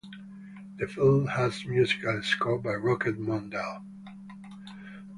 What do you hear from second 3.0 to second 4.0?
Mondal.